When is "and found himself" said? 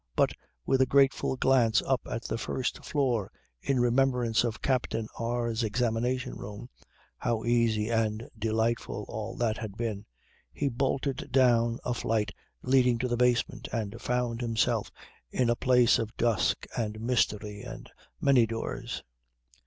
13.71-14.89